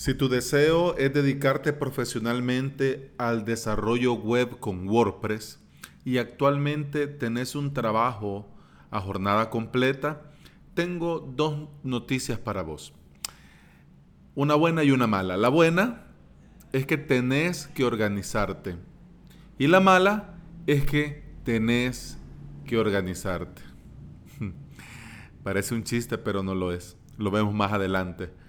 Si 0.00 0.14
tu 0.14 0.30
deseo 0.30 0.96
es 0.96 1.12
dedicarte 1.12 1.74
profesionalmente 1.74 3.12
al 3.18 3.44
desarrollo 3.44 4.14
web 4.14 4.58
con 4.58 4.88
WordPress 4.88 5.62
y 6.06 6.16
actualmente 6.16 7.06
tenés 7.06 7.54
un 7.54 7.74
trabajo 7.74 8.48
a 8.90 8.98
jornada 9.02 9.50
completa, 9.50 10.22
tengo 10.72 11.20
dos 11.20 11.68
noticias 11.82 12.38
para 12.38 12.62
vos. 12.62 12.94
Una 14.34 14.54
buena 14.54 14.84
y 14.84 14.90
una 14.90 15.06
mala. 15.06 15.36
La 15.36 15.50
buena 15.50 16.06
es 16.72 16.86
que 16.86 16.96
tenés 16.96 17.66
que 17.66 17.84
organizarte. 17.84 18.76
Y 19.58 19.66
la 19.66 19.80
mala 19.80 20.38
es 20.66 20.86
que 20.86 21.24
tenés 21.44 22.16
que 22.64 22.78
organizarte. 22.78 23.60
Parece 25.42 25.74
un 25.74 25.84
chiste, 25.84 26.16
pero 26.16 26.42
no 26.42 26.54
lo 26.54 26.72
es. 26.72 26.96
Lo 27.18 27.30
vemos 27.30 27.52
más 27.52 27.74
adelante. 27.74 28.39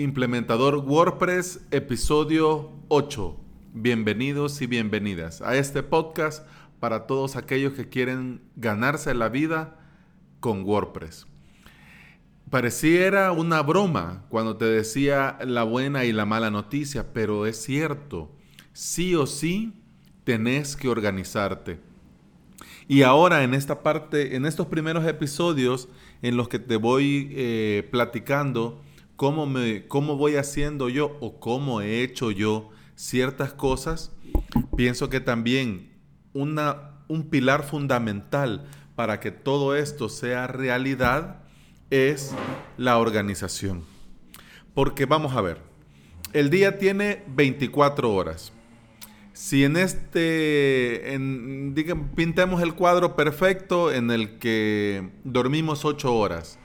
Implementador 0.00 0.76
WordPress, 0.76 1.66
episodio 1.72 2.70
8. 2.86 3.36
Bienvenidos 3.74 4.62
y 4.62 4.68
bienvenidas 4.68 5.42
a 5.42 5.56
este 5.56 5.82
podcast 5.82 6.46
para 6.78 7.08
todos 7.08 7.34
aquellos 7.34 7.72
que 7.72 7.88
quieren 7.88 8.40
ganarse 8.54 9.12
la 9.12 9.28
vida 9.28 9.80
con 10.38 10.62
WordPress. 10.62 11.26
Pareciera 12.48 13.32
una 13.32 13.60
broma 13.62 14.24
cuando 14.28 14.56
te 14.56 14.66
decía 14.66 15.36
la 15.44 15.64
buena 15.64 16.04
y 16.04 16.12
la 16.12 16.26
mala 16.26 16.52
noticia, 16.52 17.12
pero 17.12 17.44
es 17.44 17.60
cierto. 17.60 18.30
Sí 18.72 19.16
o 19.16 19.26
sí 19.26 19.72
tenés 20.22 20.76
que 20.76 20.88
organizarte. 20.88 21.80
Y 22.86 23.02
ahora 23.02 23.42
en 23.42 23.52
esta 23.52 23.82
parte, 23.82 24.36
en 24.36 24.46
estos 24.46 24.68
primeros 24.68 25.04
episodios 25.08 25.88
en 26.22 26.36
los 26.36 26.48
que 26.48 26.60
te 26.60 26.76
voy 26.76 27.32
eh, 27.32 27.88
platicando 27.90 28.80
cómo, 29.18 29.46
me, 29.46 29.88
cómo 29.88 30.16
voy 30.16 30.36
haciendo 30.36 30.88
yo 30.88 31.18
o 31.20 31.40
cómo 31.40 31.80
he 31.80 32.04
hecho 32.04 32.30
yo 32.30 32.70
ciertas 32.94 33.52
cosas, 33.52 34.12
pienso 34.76 35.10
que 35.10 35.18
también 35.18 35.90
una, 36.32 36.92
un 37.08 37.28
pilar 37.28 37.64
fundamental 37.64 38.70
para 38.94 39.18
que 39.18 39.32
todo 39.32 39.74
esto 39.74 40.08
sea 40.08 40.46
realidad 40.46 41.42
es 41.90 42.32
la 42.76 42.98
organización. 42.98 43.82
Porque 44.72 45.04
vamos 45.04 45.34
a 45.34 45.40
ver, 45.40 45.58
el 46.32 46.48
día 46.48 46.78
tiene 46.78 47.24
24 47.26 48.14
horas. 48.14 48.52
Si 49.32 49.64
en 49.64 49.76
este, 49.76 51.14
en, 51.14 51.74
pintemos 52.14 52.62
el 52.62 52.74
cuadro 52.74 53.16
perfecto 53.16 53.90
en 53.92 54.12
el 54.12 54.38
que 54.38 55.10
dormimos 55.24 55.84
8 55.84 56.14
horas. 56.14 56.56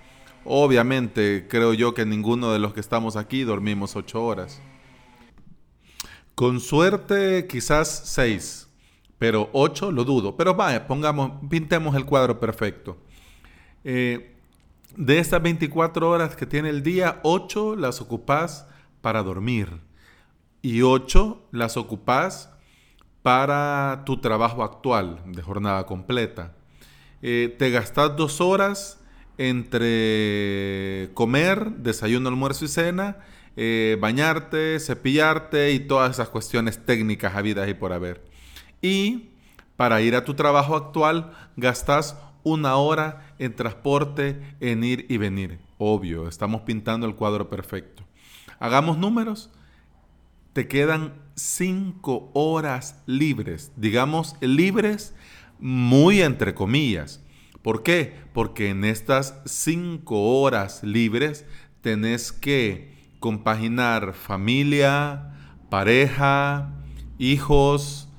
Obviamente, 0.45 1.47
creo 1.49 1.73
yo 1.73 1.93
que 1.93 2.05
ninguno 2.05 2.51
de 2.51 2.59
los 2.59 2.73
que 2.73 2.79
estamos 2.79 3.15
aquí 3.15 3.43
dormimos 3.43 3.95
8 3.95 4.23
horas. 4.23 4.61
Con 6.35 6.59
suerte, 6.59 7.47
quizás 7.47 8.03
6, 8.05 8.67
pero 9.17 9.49
8 9.53 9.91
lo 9.91 10.03
dudo. 10.03 10.35
Pero 10.35 10.53
vaya, 10.53 10.85
pongamos, 10.85 11.31
pintemos 11.49 11.95
el 11.95 12.05
cuadro 12.05 12.39
perfecto. 12.39 12.97
Eh, 13.83 14.35
de 14.97 15.19
estas 15.19 15.41
24 15.41 16.09
horas 16.09 16.35
que 16.35 16.45
tiene 16.45 16.69
el 16.69 16.83
día, 16.83 17.19
8 17.23 17.75
las 17.75 18.01
ocupas 18.01 18.67
para 19.01 19.23
dormir 19.23 19.81
y 20.61 20.81
8 20.81 21.47
las 21.51 21.77
ocupas 21.77 22.51
para 23.21 24.03
tu 24.05 24.19
trabajo 24.19 24.63
actual 24.63 25.21
de 25.25 25.41
jornada 25.41 25.85
completa. 25.85 26.53
Eh, 27.21 27.55
te 27.57 27.71
gastas 27.71 28.17
dos 28.17 28.41
horas 28.41 29.02
entre 29.37 31.09
comer, 31.13 31.71
desayuno, 31.77 32.29
almuerzo 32.29 32.65
y 32.65 32.67
cena, 32.67 33.17
eh, 33.55 33.97
bañarte, 33.99 34.79
cepillarte 34.79 35.71
y 35.71 35.79
todas 35.79 36.11
esas 36.11 36.29
cuestiones 36.29 36.85
técnicas 36.85 37.35
habidas 37.35 37.69
y 37.69 37.73
por 37.73 37.93
haber. 37.93 38.23
Y 38.81 39.29
para 39.75 40.01
ir 40.01 40.15
a 40.15 40.25
tu 40.25 40.33
trabajo 40.33 40.75
actual 40.75 41.33
gastas 41.55 42.17
una 42.43 42.75
hora 42.75 43.33
en 43.39 43.55
transporte, 43.55 44.39
en 44.59 44.83
ir 44.83 45.05
y 45.09 45.17
venir. 45.17 45.59
Obvio, 45.77 46.27
estamos 46.27 46.61
pintando 46.61 47.07
el 47.07 47.15
cuadro 47.15 47.49
perfecto. 47.49 48.03
Hagamos 48.59 48.97
números. 48.97 49.49
Te 50.53 50.67
quedan 50.67 51.13
cinco 51.35 52.29
horas 52.33 53.01
libres, 53.07 53.71
digamos 53.75 54.35
libres 54.39 55.15
muy 55.59 56.21
entre 56.21 56.53
comillas. 56.53 57.22
¿Por 57.63 57.81
qué? 57.81 58.13
Porque 58.33 58.69
en 58.69 58.83
estas 58.83 59.41
cinco 59.45 60.41
horas 60.41 60.83
libres 60.83 61.45
tenés 61.81 62.33
que 62.33 62.93
compaginar 63.19 64.13
familia, 64.13 65.33
pareja, 65.69 66.73
hijos, 67.17 68.09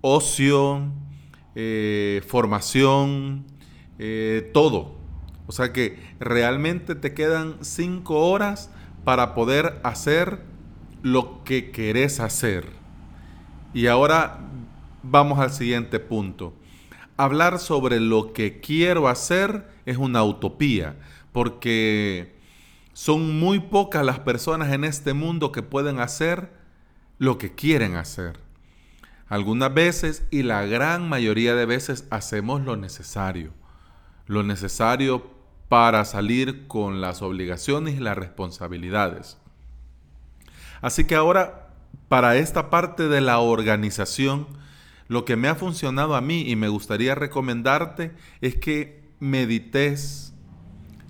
ocio, 0.00 0.92
eh, 1.54 2.20
formación, 2.26 3.44
eh, 4.00 4.50
todo. 4.52 4.98
O 5.46 5.52
sea 5.52 5.72
que 5.72 5.96
realmente 6.18 6.96
te 6.96 7.14
quedan 7.14 7.58
cinco 7.60 8.28
horas 8.28 8.70
para 9.04 9.34
poder 9.36 9.80
hacer 9.84 10.40
lo 11.02 11.44
que 11.44 11.70
querés 11.70 12.18
hacer. 12.18 12.66
Y 13.72 13.86
ahora 13.86 14.40
vamos 15.04 15.38
al 15.38 15.52
siguiente 15.52 16.00
punto. 16.00 16.54
Hablar 17.20 17.58
sobre 17.58 18.00
lo 18.00 18.32
que 18.32 18.60
quiero 18.60 19.06
hacer 19.06 19.68
es 19.84 19.98
una 19.98 20.24
utopía, 20.24 20.96
porque 21.32 22.34
son 22.94 23.38
muy 23.38 23.58
pocas 23.60 24.06
las 24.06 24.20
personas 24.20 24.72
en 24.72 24.84
este 24.84 25.12
mundo 25.12 25.52
que 25.52 25.62
pueden 25.62 26.00
hacer 26.00 26.50
lo 27.18 27.36
que 27.36 27.54
quieren 27.54 27.96
hacer. 27.96 28.40
Algunas 29.28 29.74
veces 29.74 30.26
y 30.30 30.44
la 30.44 30.64
gran 30.64 31.10
mayoría 31.10 31.54
de 31.54 31.66
veces 31.66 32.06
hacemos 32.08 32.62
lo 32.62 32.78
necesario. 32.78 33.52
Lo 34.24 34.42
necesario 34.42 35.30
para 35.68 36.06
salir 36.06 36.68
con 36.68 37.02
las 37.02 37.20
obligaciones 37.20 37.96
y 37.96 38.00
las 38.00 38.16
responsabilidades. 38.16 39.36
Así 40.80 41.04
que 41.04 41.16
ahora, 41.16 41.68
para 42.08 42.36
esta 42.36 42.70
parte 42.70 43.08
de 43.08 43.20
la 43.20 43.40
organización, 43.40 44.46
lo 45.10 45.26
que 45.26 45.36
me 45.36 45.48
ha 45.48 45.54
funcionado 45.54 46.14
a 46.14 46.22
mí 46.22 46.48
y 46.48 46.56
me 46.56 46.68
gustaría 46.68 47.14
recomendarte 47.14 48.12
es 48.40 48.54
que 48.54 49.02
medites, 49.18 50.32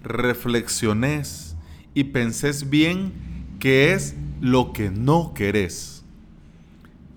reflexiones 0.02 1.54
y 1.94 2.04
penses 2.04 2.68
bien 2.68 3.12
qué 3.60 3.92
es 3.92 4.16
lo 4.40 4.72
que 4.72 4.90
no 4.90 5.32
querés 5.34 6.00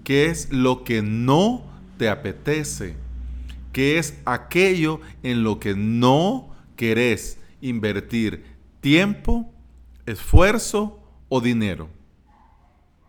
qué 0.04 0.28
es 0.28 0.52
lo 0.52 0.84
que 0.84 1.02
no 1.02 1.64
te 1.98 2.10
apetece, 2.10 2.96
qué 3.72 3.98
es 3.98 4.16
aquello 4.26 5.00
en 5.24 5.44
lo 5.44 5.60
que 5.60 5.76
no 5.76 6.54
querés 6.76 7.40
invertir 7.62 8.46
tiempo, 8.82 9.52
esfuerzo 10.06 11.00
o 11.30 11.40
dinero. 11.40 11.90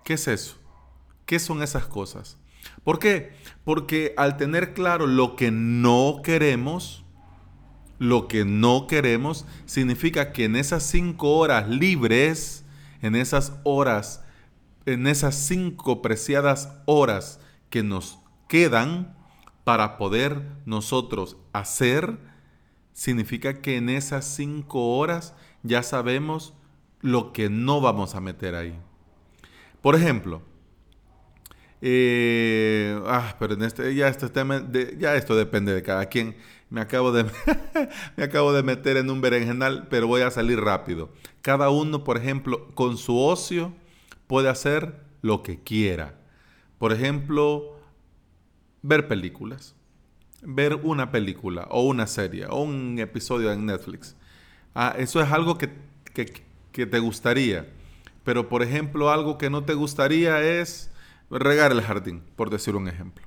¿Qué 0.04 0.14
es 0.14 0.28
eso? 0.28 0.56
¿Qué 1.26 1.38
son 1.38 1.62
esas 1.62 1.86
cosas? 1.86 2.36
¿Por 2.84 2.98
qué? 2.98 3.32
Porque 3.64 4.14
al 4.16 4.36
tener 4.36 4.74
claro 4.74 5.06
lo 5.06 5.36
que 5.36 5.50
no 5.50 6.20
queremos, 6.22 7.04
lo 7.98 8.28
que 8.28 8.44
no 8.44 8.86
queremos 8.86 9.46
significa 9.64 10.32
que 10.32 10.44
en 10.44 10.56
esas 10.56 10.82
cinco 10.82 11.36
horas 11.36 11.68
libres, 11.68 12.64
en 13.00 13.16
esas 13.16 13.54
horas 13.64 14.24
en 14.86 15.06
esas 15.06 15.34
cinco 15.34 16.02
preciadas 16.02 16.68
horas 16.86 17.40
que 17.70 17.82
nos 17.82 18.18
quedan 18.48 19.16
para 19.64 19.96
poder 19.96 20.42
nosotros 20.66 21.36
hacer, 21.52 22.18
significa 22.92 23.60
que 23.60 23.76
en 23.76 23.88
esas 23.88 24.26
cinco 24.26 24.96
horas 24.96 25.34
ya 25.62 25.82
sabemos 25.82 26.54
lo 27.00 27.32
que 27.32 27.48
no 27.48 27.80
vamos 27.80 28.14
a 28.14 28.20
meter 28.20 28.54
ahí. 28.54 28.78
Por 29.80 29.94
ejemplo, 29.94 30.42
eh, 31.86 32.98
ah, 33.04 33.36
pero 33.38 33.52
en 33.52 33.62
este, 33.62 33.94
ya 33.94 34.08
este 34.08 34.30
ya 34.98 35.16
esto 35.16 35.36
depende 35.36 35.74
de 35.74 35.82
cada 35.82 36.06
quien. 36.06 36.34
Me 36.70 36.80
acabo 36.80 37.12
de, 37.12 37.26
me 38.16 38.24
acabo 38.24 38.54
de 38.54 38.62
meter 38.62 38.96
en 38.96 39.10
un 39.10 39.20
berenjenal, 39.20 39.86
pero 39.90 40.06
voy 40.06 40.22
a 40.22 40.30
salir 40.30 40.58
rápido. 40.60 41.12
Cada 41.42 41.68
uno, 41.68 42.02
por 42.02 42.16
ejemplo, 42.16 42.68
con 42.74 42.96
su 42.96 43.20
ocio, 43.20 43.74
puede 44.26 44.48
hacer 44.48 45.04
lo 45.20 45.42
que 45.42 45.62
quiera. 45.62 46.18
Por 46.78 46.90
ejemplo, 46.90 47.78
ver 48.80 49.06
películas. 49.06 49.74
Ver 50.40 50.76
una 50.76 51.10
película 51.10 51.66
o 51.70 51.82
una 51.82 52.06
serie 52.06 52.46
o 52.48 52.62
un 52.62 52.98
episodio 52.98 53.52
en 53.52 53.66
Netflix. 53.66 54.16
Ah, 54.74 54.94
eso 54.96 55.20
es 55.20 55.30
algo 55.30 55.58
que, 55.58 55.68
que 56.14 56.86
te 56.86 56.98
gustaría. 56.98 57.68
Pero, 58.24 58.48
por 58.48 58.62
ejemplo, 58.62 59.10
algo 59.10 59.36
que 59.36 59.50
no 59.50 59.64
te 59.64 59.74
gustaría 59.74 60.40
es 60.40 60.90
regar 61.38 61.72
el 61.72 61.82
jardín, 61.82 62.22
por 62.36 62.50
decir 62.50 62.76
un 62.76 62.88
ejemplo. 62.88 63.24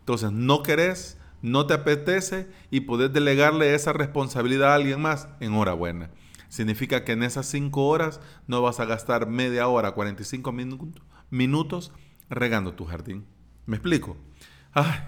Entonces, 0.00 0.32
no 0.32 0.62
querés, 0.62 1.18
no 1.42 1.66
te 1.66 1.74
apetece 1.74 2.48
y 2.70 2.80
podés 2.80 3.12
delegarle 3.12 3.74
esa 3.74 3.92
responsabilidad 3.92 4.72
a 4.72 4.74
alguien 4.74 5.00
más. 5.00 5.28
Enhorabuena. 5.40 6.10
Significa 6.48 7.04
que 7.04 7.12
en 7.12 7.22
esas 7.22 7.46
5 7.46 7.86
horas 7.86 8.20
no 8.46 8.60
vas 8.60 8.80
a 8.80 8.84
gastar 8.84 9.28
media 9.28 9.68
hora, 9.68 9.92
45 9.92 10.52
minutos 11.30 11.92
regando 12.28 12.74
tu 12.74 12.84
jardín. 12.84 13.24
¿Me 13.66 13.76
explico? 13.76 14.16
Ay, 14.72 14.98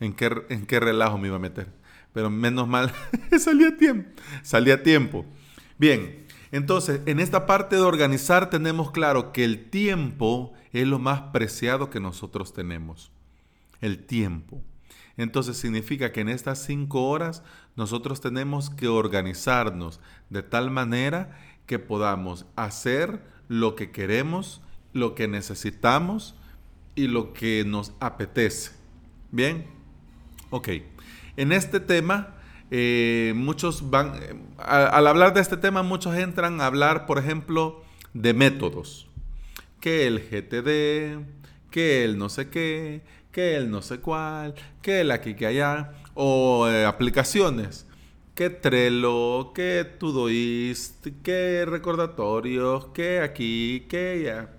¿en 0.00 0.14
qué, 0.14 0.30
en 0.48 0.66
qué 0.66 0.80
relajo 0.80 1.18
me 1.18 1.28
iba 1.28 1.36
a 1.36 1.40
meter? 1.40 1.72
Pero 2.12 2.30
menos 2.30 2.66
mal, 2.66 2.92
salía 3.38 3.68
a 3.68 3.76
tiempo. 3.76 4.10
Salía 4.42 4.74
a 4.74 4.82
tiempo. 4.82 5.26
Bien, 5.78 6.26
entonces, 6.50 7.02
en 7.06 7.20
esta 7.20 7.46
parte 7.46 7.76
de 7.76 7.82
organizar 7.82 8.48
tenemos 8.48 8.90
claro 8.90 9.32
que 9.32 9.44
el 9.44 9.68
tiempo 9.68 10.54
es 10.82 10.86
lo 10.86 10.98
más 10.98 11.20
preciado 11.32 11.90
que 11.90 12.00
nosotros 12.00 12.52
tenemos. 12.52 13.10
El 13.80 14.04
tiempo. 14.04 14.62
Entonces 15.16 15.56
significa 15.56 16.12
que 16.12 16.20
en 16.20 16.28
estas 16.28 16.62
cinco 16.64 17.08
horas 17.08 17.42
nosotros 17.74 18.20
tenemos 18.20 18.70
que 18.70 18.86
organizarnos 18.86 20.00
de 20.30 20.42
tal 20.42 20.70
manera 20.70 21.36
que 21.66 21.80
podamos 21.80 22.46
hacer 22.54 23.20
lo 23.48 23.74
que 23.74 23.90
queremos, 23.90 24.62
lo 24.92 25.16
que 25.16 25.26
necesitamos 25.26 26.36
y 26.94 27.08
lo 27.08 27.32
que 27.32 27.64
nos 27.66 27.92
apetece. 27.98 28.72
Bien, 29.32 29.66
ok. 30.50 30.68
En 31.36 31.50
este 31.50 31.80
tema, 31.80 32.36
eh, 32.70 33.32
muchos 33.34 33.90
van, 33.90 34.12
eh, 34.22 34.40
al 34.58 35.06
hablar 35.08 35.34
de 35.34 35.40
este 35.40 35.56
tema, 35.56 35.82
muchos 35.82 36.14
entran 36.16 36.60
a 36.60 36.66
hablar, 36.66 37.06
por 37.06 37.18
ejemplo, 37.18 37.82
de 38.14 38.34
métodos. 38.34 39.07
Que 39.80 40.06
el 40.06 40.20
GTD, 40.20 41.24
que 41.70 42.04
el 42.04 42.18
no 42.18 42.28
sé 42.28 42.48
qué, 42.50 43.02
que 43.32 43.56
el 43.56 43.70
no 43.70 43.82
sé 43.82 44.00
cuál, 44.00 44.54
que 44.82 45.02
el 45.02 45.10
aquí, 45.10 45.34
que 45.34 45.46
allá, 45.46 45.92
o 46.14 46.68
eh, 46.68 46.84
aplicaciones, 46.84 47.86
que 48.34 48.50
Trello, 48.50 49.52
que 49.52 49.84
Todoist, 49.98 51.06
que 51.22 51.64
recordatorios, 51.66 52.86
que 52.86 53.20
aquí, 53.20 53.86
que 53.88 54.26
allá. 54.26 54.50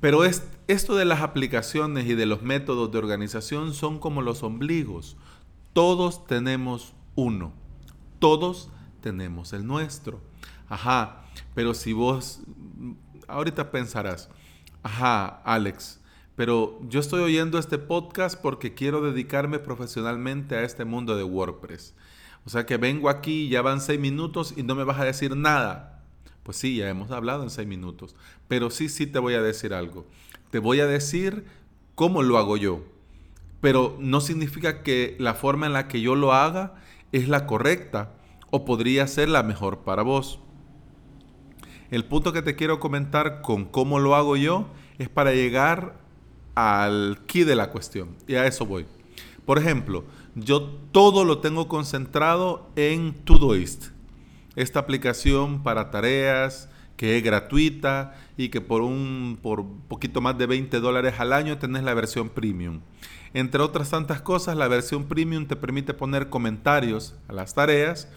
Pero 0.00 0.24
es, 0.24 0.44
esto 0.68 0.96
de 0.96 1.04
las 1.04 1.20
aplicaciones 1.20 2.06
y 2.06 2.14
de 2.14 2.26
los 2.26 2.42
métodos 2.42 2.90
de 2.90 2.98
organización 2.98 3.74
son 3.74 3.98
como 3.98 4.22
los 4.22 4.42
ombligos. 4.42 5.16
Todos 5.72 6.26
tenemos 6.26 6.94
uno. 7.16 7.52
Todos 8.18 8.70
tenemos 9.00 9.52
el 9.52 9.66
nuestro. 9.66 10.20
Ajá, 10.68 11.24
pero 11.54 11.74
si 11.74 11.92
vos 11.92 12.40
ahorita 13.30 13.70
pensarás, 13.70 14.28
ajá, 14.82 15.42
Alex, 15.44 16.00
pero 16.36 16.80
yo 16.88 17.00
estoy 17.00 17.22
oyendo 17.22 17.58
este 17.58 17.78
podcast 17.78 18.40
porque 18.40 18.74
quiero 18.74 19.02
dedicarme 19.02 19.58
profesionalmente 19.58 20.56
a 20.56 20.62
este 20.62 20.84
mundo 20.84 21.16
de 21.16 21.24
WordPress. 21.24 21.94
O 22.46 22.50
sea 22.50 22.64
que 22.64 22.78
vengo 22.78 23.10
aquí, 23.10 23.48
ya 23.48 23.62
van 23.62 23.80
seis 23.80 24.00
minutos 24.00 24.54
y 24.56 24.62
no 24.62 24.74
me 24.74 24.84
vas 24.84 24.98
a 24.98 25.04
decir 25.04 25.36
nada. 25.36 26.02
Pues 26.42 26.56
sí, 26.56 26.76
ya 26.76 26.88
hemos 26.88 27.10
hablado 27.10 27.42
en 27.42 27.50
seis 27.50 27.68
minutos. 27.68 28.16
Pero 28.48 28.70
sí, 28.70 28.88
sí 28.88 29.06
te 29.06 29.18
voy 29.18 29.34
a 29.34 29.42
decir 29.42 29.74
algo. 29.74 30.06
Te 30.50 30.58
voy 30.58 30.80
a 30.80 30.86
decir 30.86 31.44
cómo 31.94 32.22
lo 32.22 32.38
hago 32.38 32.56
yo. 32.56 32.82
Pero 33.60 33.96
no 34.00 34.22
significa 34.22 34.82
que 34.82 35.16
la 35.18 35.34
forma 35.34 35.66
en 35.66 35.74
la 35.74 35.86
que 35.86 36.00
yo 36.00 36.14
lo 36.14 36.32
haga 36.32 36.74
es 37.12 37.28
la 37.28 37.46
correcta 37.46 38.14
o 38.50 38.64
podría 38.64 39.06
ser 39.06 39.28
la 39.28 39.42
mejor 39.42 39.80
para 39.80 40.02
vos. 40.02 40.40
El 41.90 42.04
punto 42.04 42.32
que 42.32 42.42
te 42.42 42.54
quiero 42.54 42.78
comentar 42.78 43.42
con 43.42 43.64
cómo 43.64 43.98
lo 43.98 44.14
hago 44.14 44.36
yo 44.36 44.68
es 44.98 45.08
para 45.08 45.32
llegar 45.32 45.96
al 46.54 47.18
key 47.26 47.44
de 47.44 47.56
la 47.56 47.70
cuestión. 47.70 48.16
Y 48.28 48.34
a 48.34 48.46
eso 48.46 48.64
voy. 48.64 48.86
Por 49.44 49.58
ejemplo, 49.58 50.04
yo 50.36 50.62
todo 50.92 51.24
lo 51.24 51.38
tengo 51.38 51.66
concentrado 51.66 52.70
en 52.76 53.12
Todoist. 53.12 53.86
Esta 54.54 54.78
aplicación 54.78 55.62
para 55.62 55.90
tareas 55.90 56.68
que 56.96 57.16
es 57.16 57.24
gratuita 57.24 58.14
y 58.36 58.50
que 58.50 58.60
por 58.60 58.82
un 58.82 59.38
poquito 59.88 60.20
más 60.20 60.36
de 60.36 60.46
20 60.46 60.80
dólares 60.80 61.14
al 61.18 61.32
año 61.32 61.58
tenés 61.58 61.82
la 61.82 61.94
versión 61.94 62.28
premium. 62.28 62.82
Entre 63.32 63.62
otras 63.62 63.90
tantas 63.90 64.20
cosas, 64.20 64.56
la 64.56 64.68
versión 64.68 65.04
premium 65.08 65.46
te 65.46 65.56
permite 65.56 65.94
poner 65.94 66.28
comentarios 66.28 67.14
a 67.26 67.32
las 67.32 67.54
tareas 67.54 68.08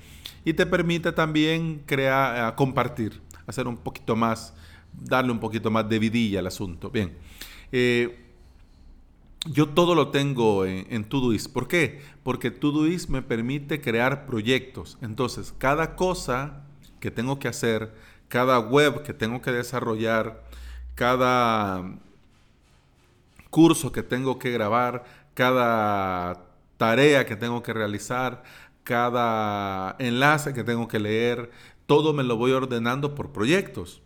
y 0.44 0.54
te 0.54 0.66
permite 0.66 1.14
también 1.14 1.82
crear, 1.86 2.56
compartir, 2.56 3.22
hacer 3.48 3.68
un 3.68 3.78
poquito 3.78 4.16
más, 4.16 4.54
darle 4.94 5.32
un 5.32 5.40
poquito 5.40 5.72
más 5.72 5.88
de 5.90 6.00
vidilla 6.00 6.40
al 6.40 6.48
asunto. 6.48 6.90
Bien. 6.90 7.16
Eh, 7.72 8.20
yo 9.46 9.70
todo 9.70 9.94
lo 9.94 10.10
tengo 10.10 10.66
en, 10.66 11.04
Todoist. 11.04 11.52
¿Por 11.52 11.68
qué? 11.68 12.02
Porque 12.24 12.50
Todoist 12.50 13.10
me 13.10 13.22
permite 13.22 13.82
crear 13.82 14.26
proyectos. 14.26 14.98
Entonces, 15.02 15.54
cada 15.58 15.96
cosa 15.96 16.62
que 17.02 17.12
tengo 17.12 17.40
que 17.40 17.50
hacer, 17.50 17.94
cada 18.30 18.60
web 18.60 19.04
que 19.04 19.14
tengo 19.14 19.42
que 19.42 19.52
desarrollar, 19.52 20.44
cada 20.96 21.84
curso 23.50 23.92
que 23.92 24.02
tengo 24.02 24.40
que 24.40 24.52
grabar, 24.52 25.04
cada 25.34 26.46
tarea 26.78 27.26
que 27.26 27.36
tengo 27.36 27.62
que 27.64 27.74
realizar, 27.74 28.44
cada 28.84 29.96
enlace 30.00 30.54
que 30.54 30.64
tengo 30.64 30.88
que 30.88 31.00
leer, 31.00 31.52
todo 31.86 32.14
me 32.14 32.24
lo 32.24 32.38
voy 32.38 32.52
ordenando 32.52 33.16
por 33.16 33.32
proyectos. 33.32 34.02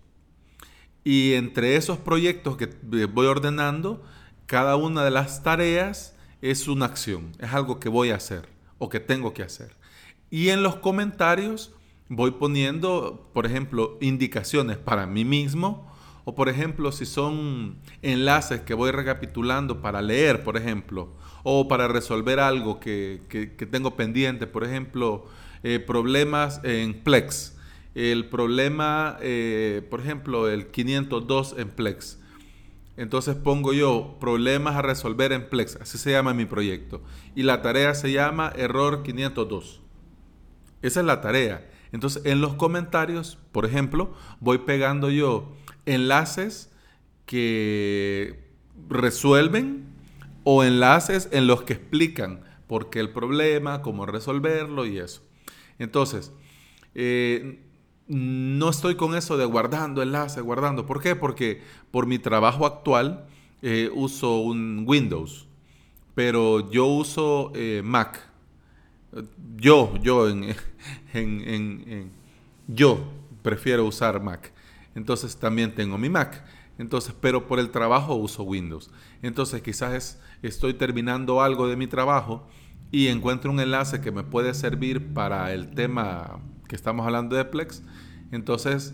Y 1.04 1.34
entre 1.34 1.76
esos 1.76 1.98
proyectos 1.98 2.58
que 2.58 2.68
voy 3.06 3.28
ordenando, 3.28 4.04
cada 4.46 4.76
una 4.76 5.04
de 5.04 5.12
las 5.12 5.44
tareas 5.44 6.16
es 6.42 6.68
una 6.68 6.86
acción, 6.86 7.32
es 7.40 7.54
algo 7.54 7.80
que 7.80 7.90
voy 7.90 8.12
a 8.12 8.16
hacer 8.16 8.48
o 8.78 8.90
que 8.90 9.00
tengo 9.00 9.34
que 9.34 9.44
hacer. 9.44 9.76
Y 10.30 10.50
en 10.50 10.64
los 10.64 10.76
comentarios 10.76 11.74
voy 12.10 12.32
poniendo, 12.32 13.30
por 13.34 13.46
ejemplo, 13.46 13.98
indicaciones 14.02 14.78
para 14.78 15.06
mí 15.06 15.26
mismo 15.26 15.92
o, 16.26 16.36
por 16.36 16.50
ejemplo, 16.50 16.92
si 16.92 17.06
son 17.06 17.78
enlaces 18.02 18.62
que 18.62 18.74
voy 18.74 18.92
recapitulando 18.92 19.82
para 19.82 20.02
leer, 20.02 20.44
por 20.44 20.58
ejemplo, 20.58 21.14
o 21.44 21.70
para 21.70 21.88
resolver 21.88 22.42
algo 22.42 22.82
que, 22.82 23.22
tengo 23.72 23.96
pendiente, 23.96 24.46
por 24.46 24.66
ejemplo, 24.66 25.26
eh, 25.64 25.80
problemas 25.80 26.60
en 26.64 27.02
Plex. 27.02 27.57
El 27.98 28.30
problema, 28.30 29.18
eh, 29.22 29.86
por 29.90 30.00
ejemplo, 30.00 30.48
el 30.50 30.68
502 30.68 31.56
en 31.58 31.70
Plex 31.70 32.20
entonces 32.98 33.36
pongo 33.36 33.74
yo 33.74 34.18
problemas 34.20 34.76
a 34.76 34.82
resolver 34.82 35.32
en 35.32 35.48
Plex, 35.50 35.76
así 35.76 36.00
se 36.00 36.12
llama 36.12 36.34
mi 36.34 36.46
proyecto. 36.46 37.04
Y 37.36 37.44
la 37.44 37.62
tarea 37.62 37.94
se 37.94 38.12
llama 38.12 38.52
error 38.56 39.04
502. 39.04 39.82
Esa 40.82 41.00
es 41.00 41.06
la 41.06 41.22
tarea. 41.22 41.70
Entonces 41.92 42.26
en 42.26 42.42
los 42.42 42.56
comentarios, 42.56 43.38
por 43.52 43.66
ejemplo, 43.66 44.14
voy 44.40 44.58
pegando 44.60 45.12
yo 45.12 45.56
enlaces 45.86 46.72
que 47.28 48.48
resuelven 48.90 49.86
o 50.44 50.64
enlaces 50.64 51.30
en 51.32 51.46
los 51.46 51.62
que 51.64 51.74
explican 51.74 52.42
por 52.66 52.90
qué 52.90 53.00
el 53.00 53.12
problema, 53.12 53.84
cómo 53.84 54.08
resolverlo 54.08 54.88
y 54.88 54.98
eso. 54.98 55.22
Entonces, 55.78 56.34
eh, 56.96 57.67
no 58.08 58.70
estoy 58.70 58.96
con 58.96 59.16
eso 59.16 59.38
de 59.38 59.46
guardando 59.46 60.02
enlace, 60.02 60.42
guardando. 60.42 60.86
¿Por 60.86 61.02
qué? 61.02 61.16
Porque 61.16 61.62
por 61.92 62.06
mi 62.06 62.20
trabajo 62.20 62.66
actual 62.66 63.26
eh, 63.62 63.90
uso 63.94 64.40
un 64.40 64.84
Windows, 64.88 65.48
pero 66.16 66.70
yo 66.72 66.86
uso 66.86 67.52
eh, 67.56 67.82
Mac. 67.84 68.26
Yo, 69.56 69.96
yo, 70.02 70.30
en, 70.30 70.56
en, 71.14 72.12
yo 72.68 73.00
prefiero 73.42 73.86
usar 73.86 74.22
Mac. 74.22 74.54
Entonces 74.96 75.38
también 75.38 75.76
tengo 75.76 75.98
mi 75.98 76.10
Mac. 76.10 76.44
Entonces, 76.78 77.14
pero 77.20 77.48
por 77.48 77.60
el 77.60 77.72
trabajo 77.72 78.16
uso 78.16 78.44
Windows. 78.44 78.92
Entonces 79.22 79.62
quizás 79.62 80.22
estoy 80.42 80.76
terminando 80.76 81.42
algo 81.42 81.68
de 81.68 81.76
mi 81.76 81.88
trabajo 81.88 82.48
y 82.92 83.08
encuentro 83.08 83.52
un 83.52 83.60
enlace 83.60 84.00
que 84.00 84.12
me 84.12 84.24
puede 84.24 84.54
servir 84.54 85.14
para 85.14 85.52
el 85.54 85.72
tema 85.72 86.40
que 86.68 86.76
estamos 86.76 87.06
hablando 87.06 87.36
de 87.36 87.46
Plex, 87.46 87.84
entonces 88.32 88.94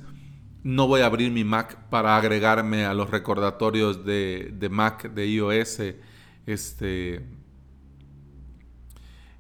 no 0.64 0.88
voy 0.88 1.02
a 1.02 1.08
abrir 1.08 1.32
mi 1.32 1.44
Mac 1.44 1.78
para 1.90 2.16
agregarme 2.16 2.86
a 2.86 2.94
los 2.94 3.10
recordatorios 3.10 4.06
de, 4.06 4.68
Mac, 4.72 5.12
de 5.14 5.28
iOS, 5.28 5.80
este, 6.46 7.26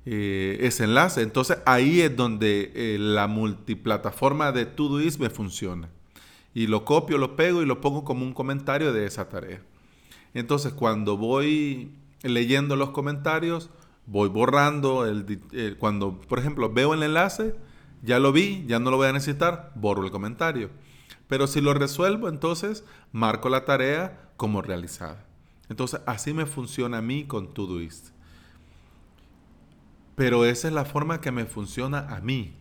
eh, 0.05 0.57
ese 0.59 0.83
enlace. 0.83 1.21
Entonces 1.21 1.59
ahí 1.65 2.01
es 2.01 2.15
donde 2.15 2.71
eh, 2.75 2.97
la 2.99 3.27
multiplataforma 3.27 4.51
de 4.51 4.65
Todoist 4.65 5.19
me 5.19 5.29
funciona. 5.29 5.89
Y 6.53 6.67
lo 6.67 6.85
copio, 6.85 7.17
lo 7.17 7.35
pego 7.35 7.61
y 7.61 7.65
lo 7.65 7.81
pongo 7.81 8.03
como 8.03 8.25
un 8.25 8.33
comentario 8.33 8.93
de 8.93 9.05
esa 9.05 9.29
tarea. 9.29 9.61
Entonces 10.33 10.73
cuando 10.73 11.17
voy 11.17 11.93
leyendo 12.21 12.75
los 12.75 12.89
comentarios, 12.89 13.69
voy 14.05 14.27
borrando, 14.27 15.05
el, 15.05 15.77
cuando 15.79 16.19
por 16.19 16.39
ejemplo 16.39 16.71
veo 16.71 16.93
el 16.93 17.03
enlace, 17.03 17.55
ya 18.03 18.19
lo 18.19 18.31
vi, 18.31 18.65
ya 18.67 18.79
no 18.79 18.91
lo 18.91 18.97
voy 18.97 19.07
a 19.07 19.13
necesitar, 19.13 19.71
borro 19.75 20.03
el 20.03 20.11
comentario. 20.11 20.69
Pero 21.27 21.47
si 21.47 21.61
lo 21.61 21.73
resuelvo, 21.73 22.27
entonces 22.27 22.83
marco 23.11 23.49
la 23.49 23.65
tarea 23.65 24.29
como 24.37 24.61
realizada. 24.61 25.25
Entonces 25.69 26.01
así 26.05 26.33
me 26.33 26.45
funciona 26.45 26.97
a 26.97 27.01
mí 27.01 27.23
con 27.23 27.53
Todoist. 27.53 28.09
Pero 30.15 30.45
esa 30.45 30.67
es 30.67 30.73
la 30.73 30.85
forma 30.85 31.21
que 31.21 31.31
me 31.31 31.45
funciona 31.45 31.99
a 32.13 32.19
mí. 32.19 32.53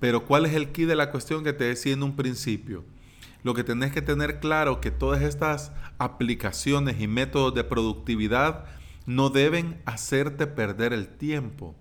Pero 0.00 0.24
¿cuál 0.24 0.46
es 0.46 0.54
el 0.54 0.72
key 0.72 0.84
de 0.84 0.96
la 0.96 1.10
cuestión 1.10 1.44
que 1.44 1.52
te 1.52 1.64
decía 1.64 1.92
en 1.92 2.02
un 2.02 2.16
principio? 2.16 2.84
Lo 3.42 3.54
que 3.54 3.64
tenés 3.64 3.92
que 3.92 4.00
tener 4.00 4.38
claro 4.38 4.80
que 4.80 4.92
todas 4.92 5.22
estas 5.22 5.72
aplicaciones 5.98 7.00
y 7.00 7.08
métodos 7.08 7.54
de 7.54 7.64
productividad 7.64 8.64
no 9.06 9.30
deben 9.30 9.82
hacerte 9.84 10.46
perder 10.46 10.92
el 10.92 11.08
tiempo. 11.08 11.74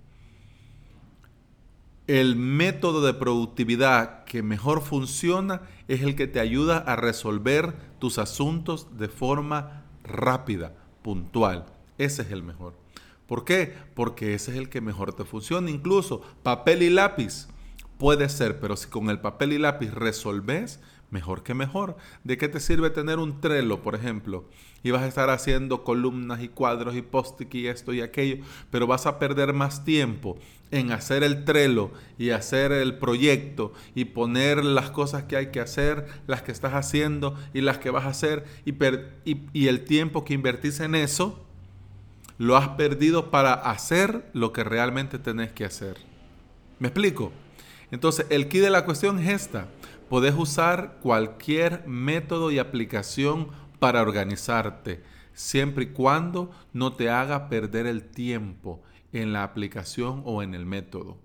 El 2.07 2.35
método 2.35 3.05
de 3.05 3.13
productividad 3.13 4.23
que 4.25 4.41
mejor 4.41 4.81
funciona 4.81 5.61
es 5.87 6.01
el 6.01 6.15
que 6.15 6.27
te 6.27 6.39
ayuda 6.39 6.77
a 6.77 6.95
resolver 6.95 7.75
tus 7.99 8.17
asuntos 8.17 8.97
de 8.97 9.07
forma 9.07 9.85
rápida, 10.03 10.73
puntual. 11.03 11.65
Ese 11.97 12.23
es 12.23 12.31
el 12.31 12.41
mejor. 12.43 12.73
¿Por 13.27 13.45
qué? 13.45 13.75
Porque 13.93 14.33
ese 14.33 14.51
es 14.51 14.57
el 14.57 14.67
que 14.67 14.81
mejor 14.81 15.13
te 15.13 15.25
funciona. 15.25 15.69
Incluso 15.69 16.21
papel 16.43 16.83
y 16.83 16.89
lápiz 16.89 17.47
puede 17.97 18.27
ser, 18.29 18.59
pero 18.59 18.75
si 18.75 18.89
con 18.89 19.09
el 19.09 19.21
papel 19.21 19.53
y 19.53 19.59
lápiz 19.59 19.93
resolves, 19.93 20.79
mejor 21.11 21.43
que 21.43 21.53
mejor. 21.53 21.97
¿De 22.23 22.37
qué 22.37 22.49
te 22.49 22.59
sirve 22.59 22.89
tener 22.89 23.19
un 23.19 23.39
Trello, 23.39 23.83
por 23.83 23.93
ejemplo? 23.93 24.45
Y 24.81 24.89
vas 24.89 25.03
a 25.03 25.07
estar 25.07 25.29
haciendo 25.29 25.83
columnas 25.83 26.41
y 26.41 26.47
cuadros 26.47 26.95
y 26.95 27.03
post 27.03 27.41
y 27.53 27.67
esto 27.67 27.93
y 27.93 28.01
aquello, 28.01 28.43
pero 28.71 28.87
vas 28.87 29.05
a 29.05 29.19
perder 29.19 29.53
más 29.53 29.85
tiempo 29.85 30.39
en 30.71 30.91
hacer 30.91 31.23
el 31.23 31.43
Trello 31.45 31.91
y 32.17 32.31
hacer 32.31 32.71
el 32.71 32.97
proyecto 32.97 33.73
y 33.93 34.05
poner 34.05 34.63
las 34.65 34.89
cosas 34.89 35.25
que 35.25 35.35
hay 35.35 35.47
que 35.47 35.59
hacer, 35.59 36.07
las 36.25 36.41
que 36.41 36.51
estás 36.51 36.73
haciendo 36.73 37.37
y 37.53 37.61
las 37.61 37.77
que 37.77 37.91
vas 37.91 38.05
a 38.05 38.09
hacer 38.09 38.45
y, 38.65 38.73
y 39.53 39.67
el 39.67 39.83
tiempo 39.83 40.23
que 40.23 40.33
invertís 40.33 40.79
en 40.79 40.95
eso, 40.95 41.45
lo 42.37 42.57
has 42.57 42.69
perdido 42.69 43.29
para 43.29 43.53
hacer 43.53 44.27
lo 44.33 44.51
que 44.51 44.63
realmente 44.63 45.19
tenés 45.19 45.51
que 45.51 45.65
hacer. 45.65 45.97
¿Me 46.79 46.87
explico? 46.87 47.31
Entonces, 47.91 48.25
el 48.29 48.47
key 48.47 48.61
de 48.61 48.71
la 48.71 48.85
cuestión 48.85 49.19
es 49.19 49.29
esta. 49.29 49.67
Podés 50.11 50.35
usar 50.35 50.99
cualquier 51.01 51.87
método 51.87 52.51
y 52.51 52.59
aplicación 52.59 53.47
para 53.79 54.01
organizarte, 54.01 55.01
siempre 55.31 55.85
y 55.85 55.87
cuando 55.87 56.51
no 56.73 56.91
te 56.91 57.09
haga 57.09 57.47
perder 57.47 57.87
el 57.87 58.03
tiempo 58.03 58.83
en 59.13 59.31
la 59.31 59.43
aplicación 59.43 60.21
o 60.25 60.43
en 60.43 60.53
el 60.53 60.65
método. 60.65 61.17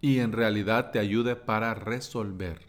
Y 0.00 0.20
en 0.20 0.32
realidad 0.32 0.90
te 0.90 1.00
ayude 1.00 1.36
para 1.36 1.74
resolver. 1.74 2.62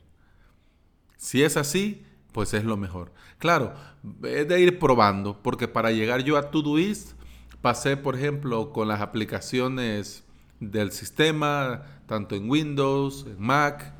Si 1.15 1.41
es 1.41 1.55
así, 1.55 2.05
pues 2.33 2.53
es 2.53 2.65
lo 2.65 2.75
mejor. 2.75 3.13
Claro, 3.37 3.75
es 4.23 4.45
de 4.45 4.59
ir 4.59 4.77
probando, 4.77 5.41
porque 5.41 5.69
para 5.69 5.91
llegar 5.91 6.25
yo 6.25 6.35
a 6.35 6.51
Todoist 6.51 7.13
pasé, 7.61 7.95
por 7.95 8.17
ejemplo, 8.17 8.73
con 8.73 8.89
las 8.89 8.99
aplicaciones 8.99 10.25
del 10.59 10.91
sistema, 10.91 11.83
tanto 12.07 12.35
en 12.35 12.49
Windows, 12.49 13.25
en 13.25 13.39
Mac, 13.39 13.95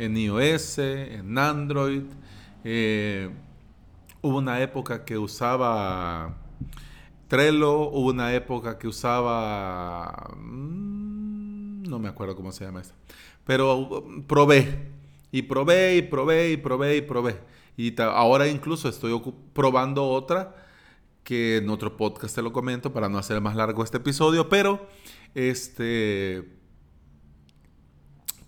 en 0.00 0.16
iOS, 0.16 0.78
en 0.78 1.36
Android. 1.36 2.04
Eh, 2.64 3.28
hubo 4.22 4.38
una 4.38 4.60
época 4.62 5.04
que 5.04 5.18
usaba 5.18 6.38
Trello, 7.28 7.90
hubo 7.90 8.08
una 8.08 8.34
época 8.34 8.78
que 8.78 8.88
usaba... 8.88 10.34
Mm, 10.38 11.82
no 11.82 11.98
me 11.98 12.08
acuerdo 12.08 12.34
cómo 12.34 12.50
se 12.50 12.64
llama 12.64 12.80
esa. 12.80 12.94
Pero 13.44 13.76
uh, 13.76 14.22
probé, 14.26 14.90
y 15.30 15.42
probé, 15.42 15.96
y 15.96 16.02
probé, 16.02 16.52
y 16.52 16.56
probé, 16.56 16.96
y 16.96 17.02
probé. 17.02 17.40
Y 17.76 18.00
ahora 18.00 18.48
incluso 18.48 18.88
estoy 18.88 19.20
probando 19.52 20.08
otra 20.08 20.56
que 21.24 21.58
en 21.58 21.68
otro 21.68 21.98
podcast 21.98 22.34
te 22.34 22.42
lo 22.42 22.52
comento 22.52 22.92
para 22.92 23.10
no 23.10 23.18
hacer 23.18 23.38
más 23.42 23.54
largo 23.54 23.84
este 23.84 23.98
episodio, 23.98 24.48
pero 24.48 24.88
este 25.34 26.59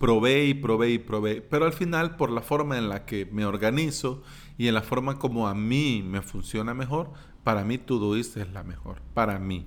probé 0.02 0.46
y 0.46 0.54
probé 0.54 0.90
y 0.90 0.98
probé, 0.98 1.42
pero 1.42 1.64
al 1.64 1.72
final 1.72 2.16
por 2.16 2.32
la 2.32 2.40
forma 2.40 2.76
en 2.76 2.88
la 2.88 3.04
que 3.04 3.24
me 3.26 3.46
organizo 3.46 4.20
y 4.58 4.66
en 4.66 4.74
la 4.74 4.82
forma 4.82 5.20
como 5.20 5.46
a 5.46 5.54
mí 5.54 6.02
me 6.04 6.22
funciona 6.22 6.74
mejor, 6.74 7.12
para 7.44 7.64
mí 7.64 7.78
Todoist 7.78 8.36
es 8.36 8.52
la 8.52 8.64
mejor, 8.64 9.00
para 9.14 9.38
mí, 9.38 9.64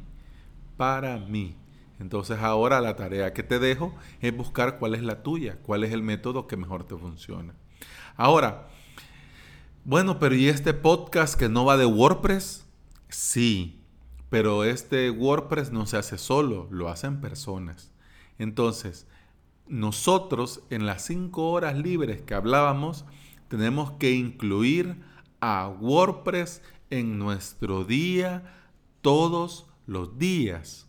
para 0.76 1.20
mí. 1.20 1.56
Entonces 2.02 2.40
ahora 2.40 2.82
la 2.82 2.98
tarea 2.98 3.32
que 3.32 3.44
te 3.44 3.60
dejo 3.60 3.96
es 4.20 4.36
buscar 4.36 4.78
cuál 4.78 4.96
es 4.96 5.04
la 5.04 5.24
tuya, 5.24 5.58
cuál 5.64 5.86
es 5.86 5.94
el 5.94 6.04
método 6.04 6.48
que 6.48 6.58
mejor 6.58 6.84
te 6.84 6.98
funciona. 6.98 7.56
Ahora, 8.18 8.68
bueno, 9.86 10.20
pero 10.20 10.36
¿y 10.36 10.50
este 10.50 10.74
podcast 10.74 11.40
que 11.40 11.48
no 11.48 11.64
va 11.64 11.78
de 11.78 11.86
WordPress? 11.86 12.66
Sí, 13.08 13.86
pero 14.30 14.66
este 14.66 15.12
WordPress 15.12 15.72
no 15.72 15.86
se 15.86 15.96
hace 15.96 16.18
solo, 16.18 16.68
lo 16.72 16.90
hacen 16.90 17.22
personas. 17.22 17.94
Entonces, 18.38 19.08
nosotros 19.68 20.62
en 20.70 20.86
las 20.86 21.06
cinco 21.06 21.52
horas 21.52 21.78
libres 21.78 22.22
que 22.22 22.34
hablábamos, 22.34 23.06
tenemos 23.48 23.92
que 23.94 24.12
incluir 24.12 25.02
a 25.40 25.68
WordPress 25.68 26.62
en 26.90 27.18
nuestro 27.18 27.84
día 27.84 28.44
todos 29.02 29.68
los 29.86 30.18
días. 30.18 30.88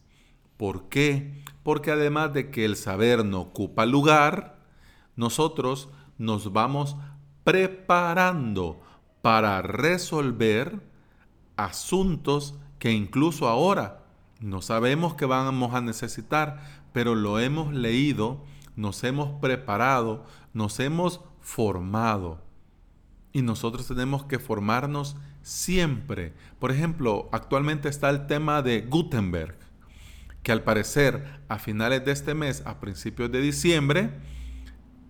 ¿Por 0.57 0.89
qué? 0.89 1.43
Porque 1.63 1.91
además 1.91 2.33
de 2.33 2.51
que 2.51 2.65
el 2.65 2.77
saber 2.77 3.25
no 3.25 3.41
ocupa 3.41 3.87
lugar, 3.87 4.59
nosotros 5.17 5.89
nos 6.19 6.53
vamos 6.53 6.97
preparando 7.45 8.81
para 9.23 9.61
resolver 9.63 10.81
asuntos 11.57 12.55
que 12.79 12.93
incluso 12.93 13.49
ahora 13.49 14.07
no 14.41 14.61
sabemos 14.61 15.15
que 15.15 15.25
vamos 15.25 15.75
a 15.75 15.81
necesitar, 15.81 16.63
pero 16.93 17.15
lo 17.15 17.39
hemos 17.41 17.73
leído, 17.73 18.45
nos 18.77 19.03
hemos 19.05 19.41
preparado, 19.41 20.25
nos 20.53 20.79
hemos 20.79 21.21
formado. 21.41 22.45
Y 23.33 23.43
nosotros 23.43 23.89
tenemos 23.89 24.25
que 24.25 24.39
formarnos 24.39 25.17
siempre. 25.43 26.35
Por 26.59 26.71
ejemplo, 26.71 27.29
actualmente 27.33 27.89
está 27.89 28.11
el 28.11 28.27
tema 28.27 28.63
de 28.63 28.83
Gutenberg, 28.83 29.57
que 30.43 30.53
al 30.53 30.63
parecer 30.63 31.41
a 31.49 31.59
finales 31.59 32.05
de 32.05 32.13
este 32.13 32.35
mes, 32.35 32.63
a 32.67 32.81
principios 32.81 33.31
de 33.33 33.41
diciembre, 33.41 34.11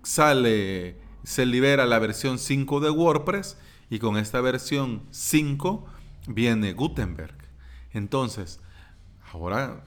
sale, 0.03 0.97
se 1.25 1.47
libera 1.47 1.85
la 1.87 1.99
versión 1.99 2.39
5 2.39 2.81
de 2.81 2.91
WordPress 2.91 3.59
y 3.91 3.99
con 3.99 4.17
esta 4.17 4.41
versión 4.41 5.03
5 5.11 5.87
viene 6.29 6.73
Gutenberg. 6.73 7.37
Entonces, 7.93 8.61
ahora 9.33 9.85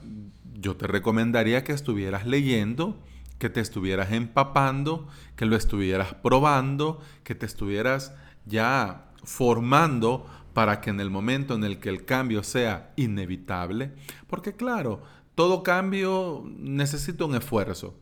yo 0.54 0.76
te 0.76 0.86
recomendaría 0.86 1.64
que 1.64 1.72
estuvieras 1.72 2.26
leyendo, 2.26 2.98
que 3.40 3.50
te 3.50 3.60
estuvieras 3.60 4.12
empapando, 4.12 5.08
que 5.34 5.46
lo 5.46 5.56
estuvieras 5.56 6.14
probando, 6.14 7.00
que 7.24 7.34
te 7.34 7.46
estuvieras 7.46 8.14
ya 8.46 9.10
formando 9.24 10.26
para 10.52 10.80
que 10.80 10.90
en 10.90 11.00
el 11.00 11.10
momento 11.10 11.54
en 11.54 11.64
el 11.64 11.80
que 11.80 11.88
el 11.88 12.04
cambio 12.04 12.42
sea 12.42 12.92
inevitable, 12.96 13.92
porque 14.28 14.54
claro, 14.54 15.02
todo 15.34 15.62
cambio 15.62 16.44
necesita 16.58 17.24
un 17.24 17.34
esfuerzo. 17.34 17.94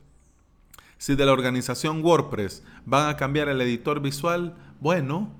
Si 0.99 1.15
de 1.15 1.25
la 1.25 1.33
organización 1.33 2.05
WordPress 2.05 2.65
van 2.85 3.09
a 3.09 3.17
cambiar 3.17 3.49
el 3.49 3.61
editor 3.61 4.01
visual, 4.01 4.57
bueno, 4.81 5.31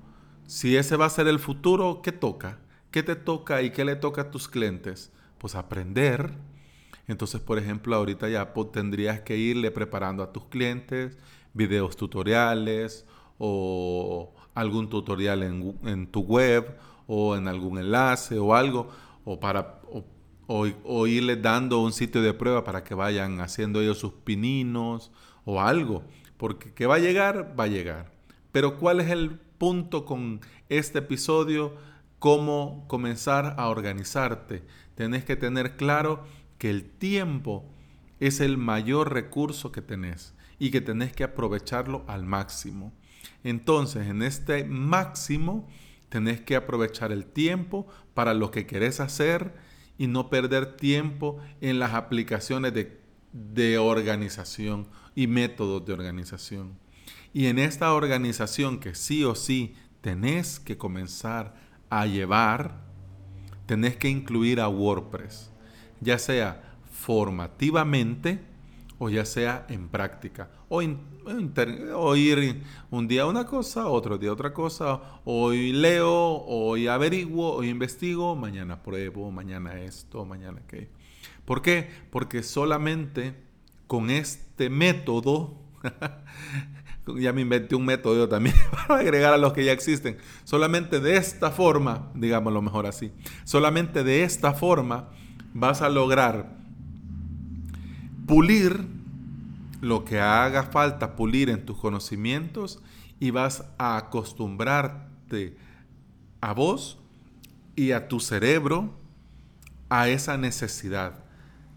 si 0.47 0.77
ese 0.77 0.95
va 0.95 1.07
a 1.07 1.09
ser 1.09 1.27
el 1.27 1.39
futuro, 1.39 2.01
¿qué 2.01 2.13
toca? 2.13 2.59
¿Qué 2.91 3.03
te 3.03 3.17
toca 3.17 3.61
y 3.61 3.71
qué 3.71 3.83
le 3.83 3.97
toca 3.97 4.21
a 4.21 4.31
tus 4.31 4.47
clientes? 4.47 5.11
Pues 5.39 5.55
aprender. 5.55 6.33
Entonces, 7.09 7.41
por 7.41 7.57
ejemplo, 7.57 7.95
ahorita 7.95 8.29
ya 8.29 8.53
tendrías 8.71 9.21
que 9.21 9.35
irle 9.35 9.71
preparando 9.71 10.21
a 10.21 10.31
tus 10.31 10.45
clientes 10.45 11.17
videos 11.55 11.97
tutoriales 11.97 13.03
o 13.39 14.31
algún 14.53 14.89
tutorial 14.89 15.41
en, 15.41 16.07
tu 16.07 16.21
web 16.21 16.77
o 17.07 17.35
en 17.35 17.47
algún 17.47 17.79
enlace 17.79 18.37
o 18.37 18.53
algo, 18.53 18.89
o, 19.25 19.39
para, 19.39 19.81
o, 20.45 21.07
dando 21.41 21.79
un 21.81 21.93
sitio 21.93 22.21
de 22.21 22.35
prueba 22.35 22.63
para 22.63 22.83
que 22.83 22.93
vayan 22.93 23.41
haciendo 23.41 23.81
ellos 23.81 23.97
sus 23.97 24.13
pininos 24.13 25.11
o 25.45 25.59
algo. 25.59 26.03
Porque 26.37 26.75
que 26.75 26.85
va 26.85 26.95
a 26.95 26.99
llegar, 26.99 27.55
va 27.59 27.63
a 27.63 27.67
llegar. 27.67 28.11
Pero 28.51 28.77
¿cuál 28.77 28.99
es 28.99 29.09
el 29.09 29.31
punto 29.57 30.05
con 30.05 30.41
este 30.69 30.99
episodio? 30.99 31.73
cómo 32.19 32.85
comenzar 32.87 33.55
a 33.57 33.69
organizarte. 33.69 34.63
Tenés 34.95 35.23
que 35.23 35.37
tener 35.37 35.77
claro 35.77 36.25
que 36.59 36.69
el 36.69 36.83
tiempo 36.83 37.65
es 38.19 38.39
el 38.41 38.57
mayor 38.57 39.11
recurso 39.13 39.71
que 39.71 39.81
tenés 39.81 40.35
y 40.59 40.69
que 40.69 40.81
tenés 40.81 41.13
que 41.13 41.23
aprovecharlo 41.23 42.03
al 42.07 42.23
máximo. 42.23 42.93
Entonces, 43.43 44.07
en 44.07 44.21
este 44.21 44.65
máximo, 44.65 45.67
tenés 46.09 46.41
que 46.41 46.55
aprovechar 46.55 47.11
el 47.11 47.25
tiempo 47.25 47.87
para 48.13 48.33
lo 48.33 48.51
que 48.51 48.67
querés 48.67 48.99
hacer 48.99 49.55
y 49.97 50.07
no 50.07 50.29
perder 50.29 50.75
tiempo 50.75 51.39
en 51.61 51.79
las 51.79 51.93
aplicaciones 51.93 52.73
de, 52.73 52.99
de 53.31 53.77
organización 53.77 54.87
y 55.15 55.27
métodos 55.27 55.85
de 55.85 55.93
organización. 55.93 56.77
Y 57.33 57.45
en 57.45 57.59
esta 57.59 57.93
organización 57.93 58.79
que 58.79 58.95
sí 58.95 59.23
o 59.23 59.35
sí 59.35 59.75
tenés 60.01 60.59
que 60.59 60.77
comenzar 60.77 61.55
a 61.89 62.05
llevar, 62.05 62.81
tenés 63.65 63.95
que 63.97 64.09
incluir 64.09 64.59
a 64.59 64.67
WordPress, 64.67 65.51
ya 66.01 66.17
sea 66.19 66.77
formativamente 66.91 68.39
o 68.99 69.09
ya 69.09 69.25
sea 69.25 69.65
en 69.69 69.87
práctica. 69.87 70.49
o, 70.67 72.15
ir 72.15 72.63
un 72.91 73.07
día 73.07 73.25
una 73.25 73.45
cosa, 73.45 73.87
otro 73.87 74.17
día 74.17 74.31
otra 74.31 74.53
cosa, 74.53 75.01
hoy 75.23 75.71
leo, 75.71 76.43
hoy 76.45 76.87
averiguo, 76.87 77.53
hoy 77.53 77.69
investigo, 77.69 78.35
mañana 78.35 78.83
pruebo, 78.83 79.31
mañana 79.31 79.79
esto, 79.79 80.25
mañana 80.25 80.61
qué. 80.67 80.89
¿Por 81.45 81.61
qué? 81.61 81.89
Porque 82.11 82.43
solamente 82.43 83.33
con 83.87 84.09
este 84.09 84.69
método, 84.69 85.57
ya 87.17 87.33
me 87.33 87.41
inventé 87.41 87.75
un 87.75 87.85
método 87.85 88.27
también 88.27 88.55
para 88.87 88.99
agregar 88.99 89.33
a 89.33 89.37
los 89.37 89.53
que 89.53 89.63
ya 89.63 89.71
existen, 89.71 90.17
solamente 90.43 90.99
de 90.99 91.15
esta 91.15 91.51
forma, 91.51 92.11
digámoslo 92.13 92.61
mejor 92.61 92.85
así, 92.85 93.11
solamente 93.45 94.03
de 94.03 94.23
esta 94.23 94.53
forma 94.53 95.09
vas 95.53 95.81
a 95.81 95.89
lograr 95.89 96.57
pulir 98.27 98.85
lo 99.81 100.05
que 100.05 100.19
haga 100.19 100.63
falta 100.63 101.15
pulir 101.15 101.49
en 101.49 101.65
tus 101.65 101.77
conocimientos 101.77 102.79
y 103.19 103.31
vas 103.31 103.65
a 103.77 103.97
acostumbrarte 103.97 105.57
a 106.41 106.53
vos 106.53 106.99
y 107.75 107.91
a 107.91 108.07
tu 108.07 108.19
cerebro 108.19 108.93
a 109.89 110.09
esa 110.09 110.37
necesidad. 110.37 111.23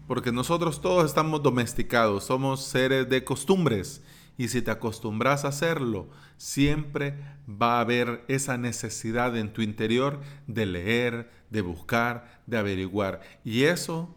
Porque 0.07 0.31
nosotros 0.31 0.81
todos 0.81 1.05
estamos 1.05 1.41
domesticados, 1.41 2.25
somos 2.25 2.63
seres 2.63 3.09
de 3.09 3.23
costumbres. 3.23 4.03
Y 4.37 4.47
si 4.47 4.61
te 4.61 4.71
acostumbras 4.71 5.45
a 5.45 5.49
hacerlo, 5.49 6.09
siempre 6.37 7.15
va 7.47 7.77
a 7.77 7.81
haber 7.81 8.23
esa 8.27 8.57
necesidad 8.57 9.37
en 9.37 9.53
tu 9.53 9.61
interior 9.61 10.21
de 10.47 10.65
leer, 10.65 11.31
de 11.49 11.61
buscar, 11.61 12.41
de 12.47 12.57
averiguar. 12.57 13.21
Y 13.43 13.63
eso, 13.63 14.15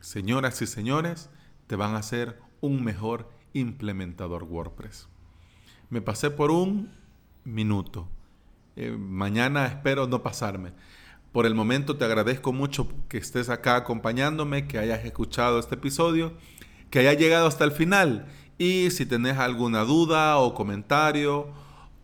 señoras 0.00 0.62
y 0.62 0.66
señores, 0.66 1.30
te 1.66 1.76
van 1.76 1.94
a 1.94 1.98
hacer 1.98 2.38
un 2.60 2.84
mejor 2.84 3.28
implementador 3.54 4.44
WordPress. 4.44 5.08
Me 5.90 6.00
pasé 6.00 6.30
por 6.30 6.50
un 6.50 6.92
minuto. 7.44 8.08
Eh, 8.76 8.90
mañana 8.90 9.66
espero 9.66 10.06
no 10.06 10.22
pasarme. 10.22 10.72
Por 11.32 11.46
el 11.46 11.54
momento 11.54 11.96
te 11.96 12.04
agradezco 12.04 12.52
mucho 12.52 12.88
que 13.08 13.18
estés 13.18 13.48
acá 13.48 13.76
acompañándome, 13.76 14.66
que 14.66 14.78
hayas 14.78 15.04
escuchado 15.04 15.58
este 15.58 15.74
episodio, 15.74 16.34
que 16.90 17.00
hayas 17.00 17.18
llegado 17.18 17.46
hasta 17.46 17.64
el 17.64 17.72
final. 17.72 18.26
Y 18.58 18.90
si 18.90 19.06
tenés 19.06 19.38
alguna 19.38 19.84
duda 19.84 20.38
o 20.38 20.54
comentario, 20.54 21.48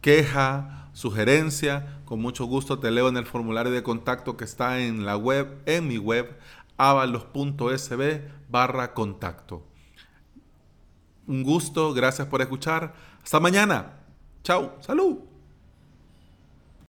queja, 0.01 0.89
sugerencia, 0.93 2.01
con 2.05 2.21
mucho 2.21 2.45
gusto 2.45 2.79
te 2.79 2.91
leo 2.91 3.09
en 3.09 3.17
el 3.17 3.25
formulario 3.25 3.73
de 3.73 3.83
contacto 3.83 4.37
que 4.37 4.45
está 4.45 4.81
en 4.81 5.07
la 5.07 5.17
web, 5.17 5.63
en 5.65 5.89
mi 5.89 5.97
web, 5.99 6.39
avalos.sb 6.77 8.21
barra 8.51 8.93
contacto. 8.93 9.67
Un 11.27 11.43
gusto, 11.43 11.95
gracias 11.95 12.29
por 12.29 12.43
escuchar. 12.43 12.95
Hasta 13.23 13.41
mañana. 13.41 14.01
Chao, 14.43 14.77
salud. 14.81 15.32